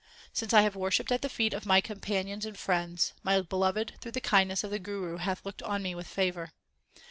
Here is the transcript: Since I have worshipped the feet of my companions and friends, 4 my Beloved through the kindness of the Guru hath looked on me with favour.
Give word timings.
Since 0.33 0.51
I 0.51 0.61
have 0.61 0.75
worshipped 0.75 1.11
the 1.21 1.29
feet 1.29 1.53
of 1.53 1.67
my 1.67 1.79
companions 1.79 2.43
and 2.43 2.57
friends, 2.57 3.11
4 3.17 3.17
my 3.23 3.41
Beloved 3.41 3.93
through 4.01 4.13
the 4.13 4.19
kindness 4.19 4.63
of 4.63 4.71
the 4.71 4.79
Guru 4.79 5.17
hath 5.17 5.45
looked 5.45 5.61
on 5.61 5.83
me 5.83 5.93
with 5.93 6.07
favour. 6.07 6.53